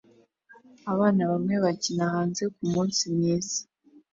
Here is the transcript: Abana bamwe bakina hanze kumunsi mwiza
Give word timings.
Abana 0.91 1.21
bamwe 1.31 1.55
bakina 1.65 2.05
hanze 2.13 2.43
kumunsi 2.55 3.01
mwiza 3.13 3.59